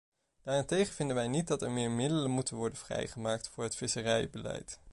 Daarentegen 0.43 0.93
vinden 0.93 1.15
wij 1.15 1.27
niet 1.27 1.47
dat 1.47 1.61
er 1.61 1.71
meer 1.71 1.91
middelen 1.91 2.31
moeten 2.31 2.55
worden 2.57 2.77
vrijgemaakt 2.77 3.49
voor 3.49 3.63
het 3.63 3.75
visserijbeleid. 3.75 4.79